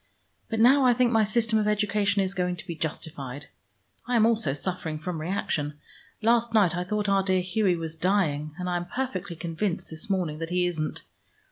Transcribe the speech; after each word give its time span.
But 0.49 0.59
now 0.59 0.83
I 0.83 0.95
think 0.95 1.11
my 1.11 1.23
system 1.23 1.59
of 1.59 1.67
education 1.67 2.23
is 2.23 2.33
going 2.33 2.55
to 2.55 2.65
be 2.65 2.73
justified. 2.73 3.49
I 4.07 4.15
am 4.15 4.25
also 4.25 4.51
suffering 4.51 4.97
from 4.97 5.21
reaction. 5.21 5.75
Last 6.23 6.55
night 6.55 6.75
I 6.75 6.83
thought 6.85 7.07
our 7.07 7.21
dear 7.21 7.41
Hughie 7.41 7.75
was 7.75 7.95
dying, 7.95 8.55
and 8.57 8.67
I 8.67 8.77
am 8.77 8.87
perfectly 8.87 9.35
convinced 9.35 9.91
this 9.91 10.09
morning 10.09 10.39
that 10.39 10.49
he 10.49 10.65
isn't. 10.65 11.03